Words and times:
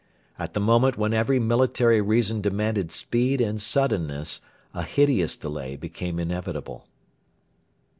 At 0.39 0.55
the 0.55 0.59
moment 0.59 0.97
when 0.97 1.13
every 1.13 1.37
military 1.37 2.01
reason 2.01 2.41
demanded 2.41 2.91
speed 2.91 3.39
and 3.39 3.61
suddenness, 3.61 4.41
a 4.73 4.81
hideous 4.81 5.37
delay 5.37 5.75
became 5.75 6.17
inevitable. 6.17 6.87